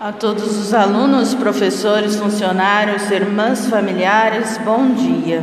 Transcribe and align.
A 0.00 0.12
todos 0.12 0.56
os 0.56 0.72
alunos, 0.72 1.34
professores, 1.34 2.14
funcionários, 2.14 3.10
irmãs, 3.10 3.66
familiares, 3.66 4.56
bom 4.58 4.90
dia. 4.92 5.42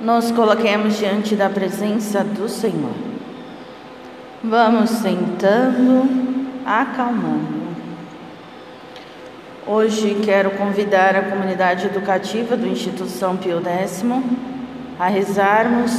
Nos 0.00 0.30
coloquemos 0.30 0.96
diante 0.96 1.34
da 1.34 1.50
presença 1.50 2.22
do 2.22 2.48
Senhor. 2.48 2.94
Vamos 4.44 4.90
sentando, 4.90 6.08
acalmando. 6.64 7.64
Hoje 9.66 10.20
quero 10.24 10.52
convidar 10.52 11.16
a 11.16 11.22
comunidade 11.22 11.86
educativa 11.86 12.56
do 12.56 12.68
Instituição 12.68 13.36
Pio 13.36 13.60
X 13.60 14.04
a 15.00 15.08
rezarmos 15.08 15.90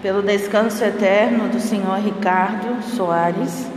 pelo 0.00 0.22
descanso 0.22 0.82
eterno 0.82 1.50
do 1.50 1.60
Senhor 1.60 1.98
Ricardo 1.98 2.82
Soares 2.96 3.76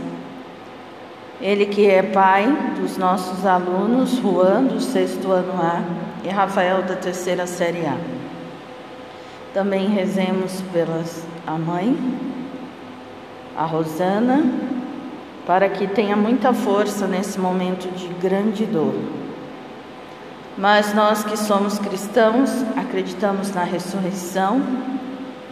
ele 1.42 1.66
que 1.66 1.90
é 1.90 2.04
pai 2.04 2.46
dos 2.80 2.96
nossos 2.96 3.44
alunos, 3.44 4.12
Juan, 4.12 4.62
do 4.62 4.80
sexto 4.80 5.32
ano 5.32 5.52
A, 5.60 5.82
e 6.24 6.28
Rafael, 6.28 6.82
da 6.82 6.94
terceira 6.94 7.48
série 7.48 7.84
A. 7.84 7.96
Também 9.52 9.88
rezemos 9.88 10.62
pela 10.72 11.02
a 11.44 11.58
mãe, 11.58 11.98
a 13.56 13.64
Rosana, 13.64 14.44
para 15.44 15.68
que 15.68 15.88
tenha 15.88 16.14
muita 16.14 16.54
força 16.54 17.08
nesse 17.08 17.40
momento 17.40 17.92
de 17.92 18.06
grande 18.14 18.64
dor. 18.64 18.94
Mas 20.56 20.94
nós 20.94 21.24
que 21.24 21.36
somos 21.36 21.76
cristãos, 21.76 22.50
acreditamos 22.76 23.52
na 23.52 23.64
ressurreição, 23.64 24.62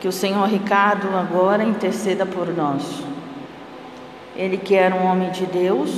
que 0.00 0.06
o 0.06 0.12
Senhor 0.12 0.46
Ricardo 0.46 1.08
agora 1.16 1.64
interceda 1.64 2.24
por 2.24 2.46
nós. 2.46 3.02
Ele 4.40 4.56
que 4.56 4.74
era 4.74 4.94
um 4.94 5.04
homem 5.04 5.30
de 5.30 5.44
Deus, 5.44 5.90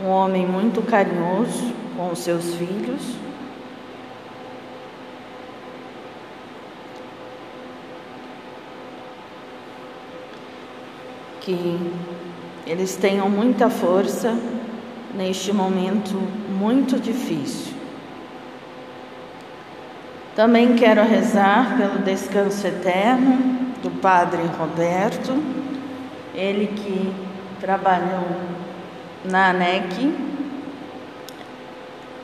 um 0.00 0.06
homem 0.06 0.46
muito 0.46 0.80
carinhoso 0.82 1.74
com 1.96 2.12
os 2.12 2.20
seus 2.20 2.54
filhos. 2.54 3.16
Que 11.40 11.76
eles 12.64 12.94
tenham 12.94 13.28
muita 13.28 13.68
força 13.68 14.38
neste 15.12 15.52
momento 15.52 16.14
muito 16.56 17.00
difícil. 17.00 17.74
Também 20.36 20.76
quero 20.76 21.02
rezar 21.02 21.76
pelo 21.76 21.98
descanso 21.98 22.64
eterno 22.64 23.72
do 23.82 23.90
Padre 23.90 24.42
Roberto 24.56 25.61
ele 26.34 26.68
que 26.68 27.14
trabalhou 27.60 28.26
na 29.24 29.50
ANEC, 29.50 30.12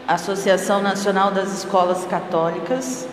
Associação 0.07 0.83
Nacional 0.83 1.31
das 1.31 1.59
Escolas 1.59 2.05
Católicas, 2.07 3.07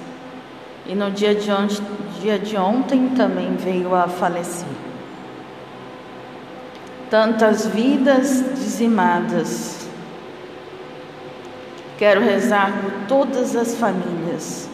e 0.88 0.96
no 0.96 1.12
dia 1.12 1.36
de, 1.36 1.52
ontem, 1.52 1.82
dia 2.22 2.40
de 2.40 2.56
ontem 2.56 3.10
também 3.10 3.56
veio 3.56 3.94
a 3.94 4.08
falecer. 4.08 4.68
Tantas 7.10 7.68
vidas 7.68 8.44
dizimadas. 8.56 9.88
Quero 11.98 12.22
rezar 12.22 12.72
por 12.82 12.92
todas 13.08 13.56
as 13.56 13.76
famílias. 13.76 14.70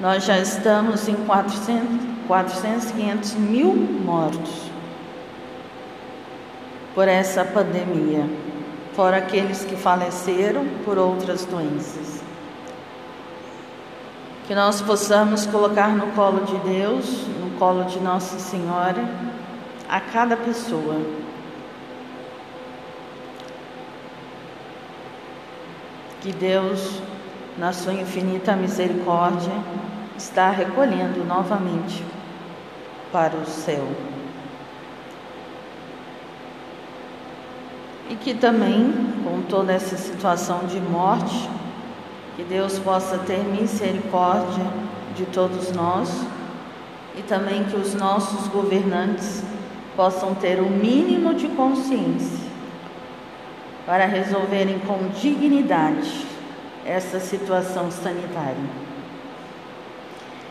Nós 0.00 0.24
já 0.24 0.38
estamos 0.38 1.08
em 1.08 1.14
400, 1.14 2.06
400 2.26 2.90
500 2.90 3.34
mil 3.34 3.74
mortos 3.74 4.75
por 6.96 7.08
essa 7.08 7.44
pandemia, 7.44 8.26
fora 8.94 9.18
aqueles 9.18 9.62
que 9.66 9.76
faleceram 9.76 10.66
por 10.82 10.96
outras 10.96 11.44
doenças. 11.44 12.22
Que 14.46 14.54
nós 14.54 14.80
possamos 14.80 15.44
colocar 15.44 15.88
no 15.88 16.06
colo 16.12 16.46
de 16.46 16.56
Deus, 16.60 17.26
no 17.38 17.50
colo 17.58 17.84
de 17.84 18.00
Nossa 18.00 18.38
Senhora, 18.38 19.06
a 19.86 20.00
cada 20.00 20.38
pessoa. 20.38 20.96
Que 26.22 26.32
Deus, 26.32 27.02
na 27.58 27.74
sua 27.74 27.92
infinita 27.92 28.56
misericórdia, 28.56 29.52
está 30.16 30.48
recolhendo 30.48 31.22
novamente 31.26 32.02
para 33.12 33.36
o 33.36 33.44
céu. 33.44 33.86
E 38.10 38.14
que 38.14 38.34
também, 38.34 38.92
com 39.24 39.42
toda 39.42 39.72
essa 39.72 39.96
situação 39.96 40.66
de 40.66 40.80
morte, 40.80 41.48
que 42.36 42.44
Deus 42.44 42.78
possa 42.78 43.18
ter 43.18 43.38
misericórdia 43.44 44.66
de 45.14 45.24
todos 45.26 45.72
nós 45.72 46.10
e 47.16 47.22
também 47.22 47.64
que 47.64 47.76
os 47.76 47.94
nossos 47.94 48.46
governantes 48.48 49.42
possam 49.96 50.34
ter 50.34 50.60
o 50.60 50.68
mínimo 50.68 51.34
de 51.34 51.48
consciência 51.48 52.46
para 53.86 54.04
resolverem 54.04 54.78
com 54.80 55.08
dignidade 55.18 56.26
essa 56.84 57.18
situação 57.18 57.90
sanitária. 57.90 58.86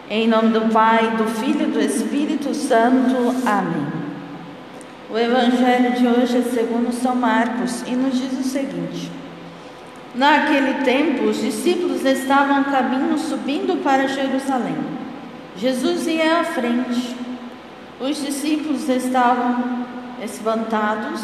Em 0.09 0.27
nome 0.27 0.49
do 0.49 0.71
Pai, 0.71 1.15
do 1.17 1.25
Filho 1.25 1.67
e 1.67 1.71
do 1.71 1.79
Espírito 1.79 2.53
Santo. 2.53 3.15
Amém. 3.45 4.04
O 5.15 5.17
evangelho 5.17 5.93
de 5.93 6.05
hoje 6.05 6.39
é 6.39 6.41
segundo 6.41 6.91
São 6.91 7.15
Marcos 7.15 7.83
e 7.87 7.91
nos 7.91 8.19
diz 8.19 8.37
o 8.37 8.43
seguinte: 8.43 9.09
Naquele 10.13 10.83
tempo, 10.83 11.23
os 11.23 11.39
discípulos 11.39 12.03
estavam 12.03 12.57
a 12.57 12.63
caminho 12.65 13.17
subindo 13.17 13.81
para 13.81 14.09
Jerusalém. 14.09 14.75
Jesus 15.55 16.05
ia 16.05 16.41
à 16.41 16.43
frente. 16.43 17.15
Os 17.97 18.25
discípulos 18.25 18.89
estavam 18.89 19.85
espantados 20.21 21.21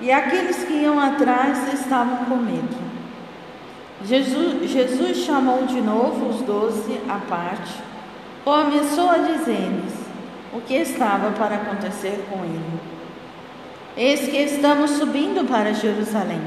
e 0.00 0.12
aqueles 0.12 0.62
que 0.62 0.74
iam 0.74 1.00
atrás 1.00 1.74
estavam 1.74 2.24
com 2.26 2.36
medo. 2.36 2.78
Jesus, 4.04 4.70
Jesus 4.70 5.16
chamou 5.16 5.66
de 5.66 5.80
novo 5.80 6.28
os 6.28 6.42
doze 6.42 6.96
à 7.08 7.18
parte, 7.28 7.74
começou 8.44 9.10
a 9.10 9.18
dizer-lhes 9.18 9.94
o 10.54 10.60
que 10.60 10.74
estava 10.74 11.32
para 11.32 11.56
acontecer 11.56 12.24
com 12.30 12.44
ele. 12.44 13.01
Eis 13.96 14.20
que 14.20 14.38
estamos 14.38 14.92
subindo 14.92 15.46
para 15.46 15.74
Jerusalém, 15.74 16.40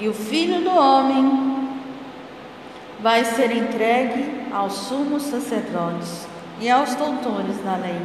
e 0.00 0.08
o 0.08 0.12
filho 0.12 0.62
do 0.62 0.70
homem 0.70 1.68
vai 3.00 3.24
ser 3.24 3.56
entregue 3.56 4.42
aos 4.52 4.72
sumos 4.72 5.22
sacerdotes 5.22 6.26
e 6.60 6.68
aos 6.68 6.94
doutores 6.96 7.56
da 7.64 7.76
lei. 7.76 8.00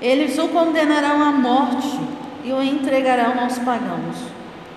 Eles 0.00 0.38
o 0.38 0.48
condenarão 0.48 1.22
à 1.22 1.32
morte 1.32 2.00
e 2.44 2.50
o 2.50 2.62
entregarão 2.62 3.38
aos 3.38 3.58
pagãos. 3.58 4.16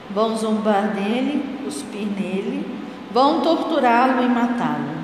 Vão 0.09 0.35
zombar 0.35 0.89
dele, 0.89 1.61
cuspir 1.63 2.05
nele, 2.07 2.67
vão 3.11 3.39
torturá-lo 3.39 4.21
e 4.23 4.27
matá-lo. 4.27 5.03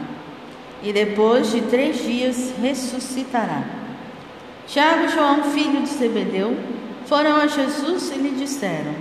E 0.83 0.91
depois 0.91 1.51
de 1.51 1.61
três 1.61 2.03
dias 2.03 2.53
ressuscitará. 2.61 3.63
Tiago 4.67 5.07
João, 5.07 5.43
filho 5.45 5.81
de 5.81 5.89
Zebedeu, 5.89 6.57
foram 7.09 7.37
a 7.37 7.47
Jesus 7.47 8.11
e 8.11 8.19
lhe 8.19 8.29
disseram: 8.29 8.93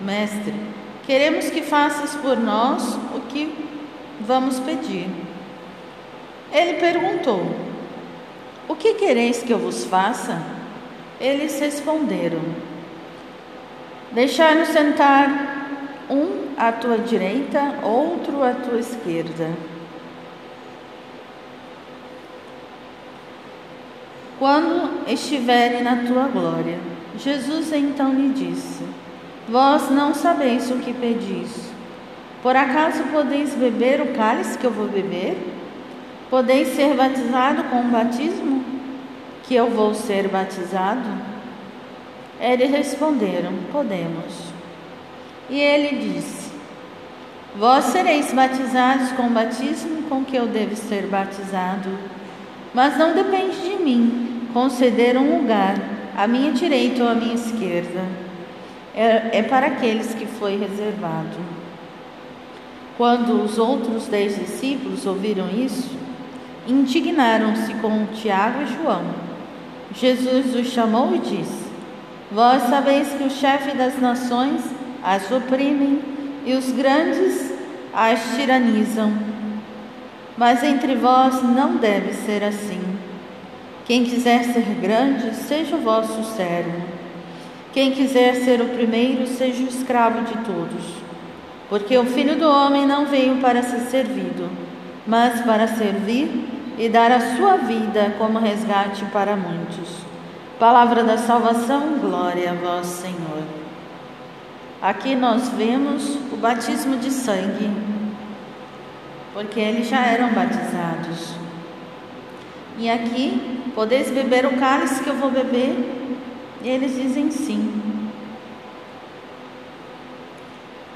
Mestre, 0.00 0.54
queremos 1.04 1.50
que 1.50 1.62
faças 1.62 2.14
por 2.14 2.38
nós 2.38 2.94
o 3.12 3.20
que 3.28 3.52
vamos 4.20 4.60
pedir. 4.60 5.10
Ele 6.52 6.74
perguntou: 6.74 7.44
O 8.68 8.76
que 8.76 8.94
quereis 8.94 9.42
que 9.42 9.52
eu 9.52 9.58
vos 9.58 9.84
faça? 9.84 10.40
Eles 11.20 11.58
responderam: 11.58 12.40
Deixai-nos 14.12 14.68
sentar 14.68 15.66
um 16.08 16.46
à 16.56 16.70
tua 16.70 16.98
direita, 16.98 17.80
outro 17.82 18.44
à 18.44 18.52
tua 18.54 18.78
esquerda. 18.78 19.50
Quando 24.38 25.08
estiverem 25.08 25.82
na 25.82 25.96
tua 26.06 26.28
glória. 26.28 26.95
Jesus 27.18 27.72
então 27.72 28.12
lhe 28.12 28.28
disse: 28.30 28.84
Vós 29.48 29.90
não 29.90 30.14
sabeis 30.14 30.70
o 30.70 30.76
que 30.76 30.92
pedis. 30.92 31.70
Por 32.42 32.54
acaso 32.54 33.04
podeis 33.12 33.54
beber 33.54 34.00
o 34.00 34.12
cálice 34.14 34.58
que 34.58 34.66
eu 34.66 34.70
vou 34.70 34.88
beber? 34.88 35.36
Podeis 36.28 36.68
ser 36.68 36.94
batizado 36.94 37.64
com 37.64 37.80
o 37.80 37.88
batismo 37.88 38.64
que 39.44 39.54
eu 39.54 39.70
vou 39.70 39.94
ser 39.94 40.28
batizado? 40.28 41.08
Eles 42.40 42.70
responderam: 42.70 43.52
Podemos. 43.72 44.52
E 45.48 45.58
ele 45.58 45.96
disse: 45.96 46.52
Vós 47.56 47.86
sereis 47.86 48.32
batizados 48.32 49.12
com 49.12 49.28
o 49.28 49.30
batismo 49.30 50.02
com 50.08 50.24
que 50.24 50.36
eu 50.36 50.46
devo 50.46 50.76
ser 50.76 51.06
batizado, 51.06 51.88
mas 52.74 52.98
não 52.98 53.14
depende 53.14 53.56
de 53.62 53.82
mim 53.82 54.48
conceder 54.52 55.16
um 55.16 55.38
lugar 55.38 55.95
à 56.16 56.26
minha 56.26 56.52
direita 56.52 57.04
ou 57.04 57.10
à 57.10 57.14
minha 57.14 57.34
esquerda. 57.34 58.26
é, 58.96 59.38
é 59.38 59.42
para 59.42 59.66
aqueles 59.66 60.14
que 60.14 60.24
foi 60.24 60.56
reservado. 60.56 61.36
Quando 62.96 63.42
os 63.44 63.58
outros 63.58 64.06
dez 64.06 64.36
discípulos 64.36 65.04
ouviram 65.04 65.50
isso, 65.50 65.90
indignaram-se 66.66 67.74
com 67.74 68.06
Tiago 68.06 68.62
e 68.62 68.74
João. 68.74 69.04
Jesus 69.94 70.56
os 70.56 70.68
chamou 70.68 71.14
e 71.14 71.18
disse: 71.18 71.66
Vós 72.32 72.62
sabeis 72.62 73.08
que 73.08 73.24
o 73.24 73.30
chefe 73.30 73.76
das 73.76 74.00
nações 74.00 74.62
as 75.04 75.30
oprimem 75.30 76.00
e 76.46 76.54
os 76.54 76.72
grandes 76.72 77.52
as 77.92 78.34
tiranizam. 78.34 79.12
Mas 80.38 80.62
entre 80.62 80.94
vós 80.94 81.42
não 81.42 81.76
deve 81.76 82.14
ser 82.14 82.42
assim. 82.42 82.85
Quem 83.86 84.04
quiser 84.04 84.42
ser 84.44 84.66
grande, 84.80 85.32
seja 85.34 85.76
o 85.76 85.80
vosso 85.80 86.24
servo. 86.36 86.82
Quem 87.72 87.92
quiser 87.92 88.34
ser 88.34 88.60
o 88.60 88.70
primeiro, 88.70 89.26
seja 89.28 89.62
o 89.62 89.68
escravo 89.68 90.22
de 90.22 90.34
todos. 90.44 90.82
Porque 91.68 91.96
o 91.96 92.04
filho 92.04 92.36
do 92.36 92.48
homem 92.48 92.84
não 92.84 93.06
veio 93.06 93.36
para 93.36 93.62
ser 93.62 93.80
servido, 93.82 94.50
mas 95.06 95.40
para 95.42 95.68
servir 95.68 96.48
e 96.76 96.88
dar 96.88 97.12
a 97.12 97.36
sua 97.36 97.56
vida 97.58 98.14
como 98.18 98.40
resgate 98.40 99.04
para 99.06 99.36
muitos. 99.36 99.88
Palavra 100.58 101.04
da 101.04 101.16
salvação, 101.16 101.98
glória 102.00 102.50
a 102.50 102.54
vós, 102.54 102.86
Senhor. 102.86 103.42
Aqui 104.82 105.14
nós 105.14 105.48
vemos 105.50 106.16
o 106.32 106.36
batismo 106.36 106.96
de 106.96 107.10
sangue, 107.10 107.70
porque 109.32 109.60
eles 109.60 109.88
já 109.88 110.04
eram 110.04 110.32
batizados. 110.32 111.34
E 112.78 112.90
aqui, 112.90 113.62
podeis 113.76 114.10
beber 114.10 114.44
o 114.46 114.56
cálice 114.56 115.04
que 115.04 115.10
eu 115.10 115.14
vou 115.14 115.30
beber? 115.30 115.76
E 116.62 116.68
eles 116.68 116.96
dizem 116.96 117.30
sim. 117.30 117.86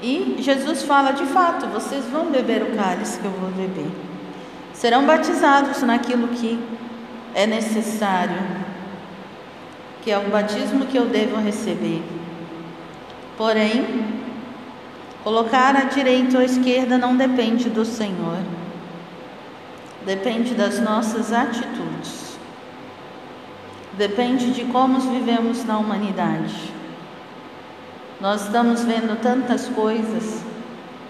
E 0.01 0.37
Jesus 0.39 0.83
fala: 0.83 1.11
de 1.11 1.25
fato, 1.27 1.67
vocês 1.67 2.03
vão 2.05 2.25
beber 2.31 2.63
o 2.63 2.75
cálice 2.75 3.19
que 3.19 3.25
eu 3.25 3.31
vou 3.31 3.51
beber. 3.51 3.89
Serão 4.73 5.05
batizados 5.05 5.83
naquilo 5.83 6.27
que 6.29 6.59
é 7.35 7.45
necessário, 7.45 8.41
que 10.01 10.11
é 10.11 10.17
o 10.17 10.29
batismo 10.29 10.87
que 10.87 10.97
eu 10.97 11.05
devo 11.05 11.39
receber. 11.39 12.01
Porém, 13.37 14.05
colocar 15.23 15.75
à 15.75 15.83
direita 15.83 16.37
ou 16.37 16.41
à 16.41 16.45
esquerda 16.45 16.97
não 16.97 17.15
depende 17.15 17.69
do 17.69 17.85
Senhor, 17.85 18.39
depende 20.05 20.55
das 20.55 20.79
nossas 20.79 21.31
atitudes, 21.31 22.30
depende 24.01 24.49
de 24.49 24.65
como 24.65 24.99
vivemos 24.99 25.63
na 25.63 25.77
humanidade. 25.77 26.73
Nós 28.19 28.45
estamos 28.45 28.83
vendo 28.83 29.21
tantas 29.21 29.69
coisas. 29.69 30.41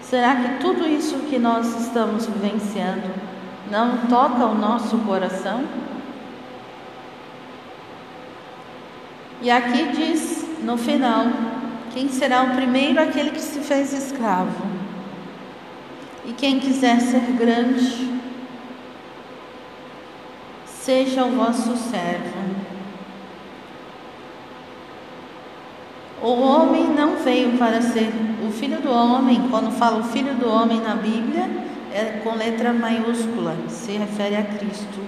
Será 0.02 0.36
que 0.36 0.58
tudo 0.60 0.86
isso 0.86 1.20
que 1.20 1.38
nós 1.38 1.74
estamos 1.80 2.26
vivenciando 2.26 3.08
não 3.70 3.96
toca 4.08 4.44
o 4.44 4.54
nosso 4.54 4.98
coração? 4.98 5.64
E 9.40 9.50
aqui 9.50 9.88
diz 9.92 10.44
no 10.62 10.76
final: 10.76 11.28
quem 11.94 12.10
será 12.10 12.42
o 12.42 12.54
primeiro? 12.54 13.00
Aquele 13.00 13.30
que 13.30 13.40
se 13.40 13.60
fez 13.60 13.94
escravo. 13.94 14.66
E 16.26 16.34
quem 16.34 16.60
quiser 16.60 17.00
ser 17.00 17.22
grande, 17.38 18.20
seja 20.66 21.24
o 21.24 21.30
vosso 21.30 21.74
servo. 21.74 22.61
O 26.22 26.40
homem 26.40 26.88
não 26.88 27.16
veio 27.16 27.58
para 27.58 27.82
ser 27.82 28.12
o 28.46 28.52
filho 28.52 28.80
do 28.80 28.92
homem, 28.92 29.48
quando 29.50 29.72
fala 29.72 29.98
o 29.98 30.04
filho 30.04 30.34
do 30.34 30.48
homem 30.48 30.80
na 30.80 30.94
Bíblia, 30.94 31.50
é 31.92 32.20
com 32.22 32.36
letra 32.36 32.72
maiúscula, 32.72 33.56
se 33.68 33.92
refere 33.92 34.36
a 34.36 34.44
Cristo. 34.44 35.00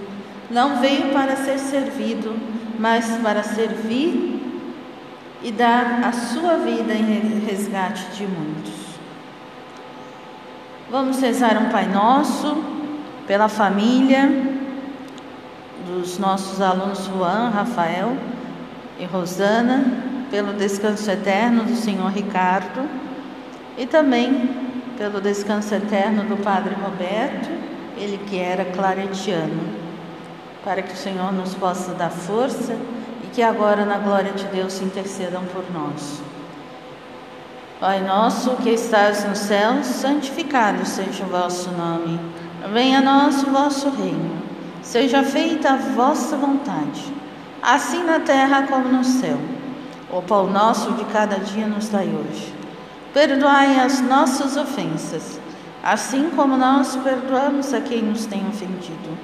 Não 0.51 0.81
veio 0.81 1.13
para 1.13 1.37
ser 1.37 1.57
servido, 1.57 2.35
mas 2.77 3.07
para 3.23 3.43
servir 3.43 4.41
e 5.41 5.51
dar 5.53 6.01
a 6.03 6.11
sua 6.11 6.57
vida 6.57 6.93
em 6.93 7.39
resgate 7.47 8.03
de 8.17 8.27
muitos. 8.27 8.73
Vamos 10.91 11.21
rezar 11.21 11.57
um 11.57 11.69
Pai 11.69 11.87
Nosso 11.87 12.61
pela 13.25 13.47
família 13.47 14.29
dos 15.87 16.19
nossos 16.19 16.59
alunos 16.59 17.05
Juan, 17.05 17.51
Rafael 17.51 18.17
e 18.99 19.05
Rosana 19.05 20.04
pelo 20.29 20.53
descanso 20.53 21.09
eterno 21.09 21.63
do 21.63 21.75
Senhor 21.75 22.11
Ricardo 22.11 22.87
e 23.77 23.85
também 23.85 24.49
pelo 24.97 25.19
descanso 25.19 25.75
eterno 25.75 26.23
do 26.23 26.37
Padre 26.37 26.75
Roberto, 26.75 27.49
ele 27.97 28.17
que 28.25 28.39
era 28.39 28.65
claretiano, 28.65 29.61
para 30.63 30.81
que 30.81 30.93
o 30.93 30.97
Senhor 30.97 31.33
nos 31.33 31.53
possa 31.53 31.93
dar 31.93 32.09
força 32.09 32.75
e 33.23 33.27
que 33.27 33.41
agora 33.41 33.85
na 33.85 33.97
glória 33.97 34.31
de 34.31 34.45
Deus 34.45 34.81
intercedam 34.81 35.43
por 35.45 35.63
nós. 35.73 36.21
Pai 37.79 38.01
nosso 38.01 38.55
que 38.57 38.69
estás 38.69 39.25
no 39.25 39.35
céu, 39.35 39.83
santificado 39.83 40.85
seja 40.85 41.25
o 41.25 41.27
vosso 41.27 41.69
nome. 41.71 42.19
Venha 42.71 42.99
a 42.99 43.01
nós 43.01 43.43
o 43.43 43.51
vosso 43.51 43.89
reino. 43.89 44.41
Seja 44.81 45.23
feita 45.23 45.73
a 45.73 45.75
vossa 45.75 46.37
vontade, 46.37 47.13
assim 47.61 48.03
na 48.03 48.19
terra 48.19 48.63
como 48.63 48.87
no 48.87 49.03
céu. 49.03 49.37
O 50.11 50.21
pão 50.21 50.47
nosso 50.47 50.91
de 50.93 51.03
cada 51.05 51.39
dia 51.39 51.65
nos 51.65 51.89
dai 51.89 52.07
hoje. 52.07 52.53
Perdoai 53.13 53.79
as 53.79 54.01
nossas 54.01 54.55
ofensas, 54.55 55.39
assim 55.83 56.29
como 56.35 56.57
nós 56.57 56.95
perdoamos 56.97 57.73
a 57.73 57.81
quem 57.81 58.03
nos 58.03 58.25
tem 58.25 58.47
ofendido. 58.47 59.17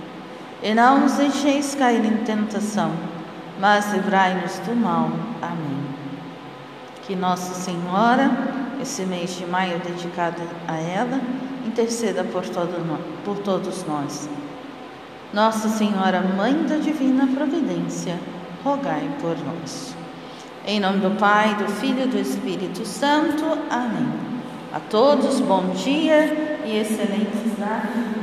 E 0.63 0.73
não 0.73 1.01
nos 1.01 1.13
deixeis 1.13 1.75
cair 1.75 2.03
em 2.03 2.17
tentação, 2.23 2.91
mas 3.59 3.91
livrai-nos 3.93 4.57
do 4.59 4.75
mal. 4.75 5.11
Amém. 5.41 5.85
Que 7.03 7.15
Nossa 7.15 7.53
Senhora, 7.53 8.31
esse 8.81 9.03
mês 9.05 9.35
de 9.35 9.45
maio 9.45 9.79
dedicado 9.79 10.41
a 10.67 10.77
ela, 10.77 11.19
interceda 11.65 12.23
por, 12.23 12.47
todo, 12.47 12.99
por 13.23 13.37
todos 13.39 13.85
nós. 13.85 14.29
Nossa 15.33 15.69
Senhora, 15.69 16.21
Mãe 16.21 16.53
da 16.63 16.77
Divina 16.77 17.27
Providência, 17.27 18.19
rogai 18.63 19.09
por 19.21 19.35
nós. 19.45 20.00
Em 20.65 20.79
nome 20.79 20.99
do 20.99 21.17
Pai, 21.17 21.55
do 21.55 21.67
Filho 21.67 22.03
e 22.03 22.07
do 22.07 22.19
Espírito 22.19 22.85
Santo. 22.85 23.43
Amém. 23.67 24.13
A 24.71 24.79
todos, 24.79 25.39
bom 25.39 25.69
dia 25.69 26.59
e 26.63 26.77
excelentes 26.77 27.57
dados. 27.57 28.20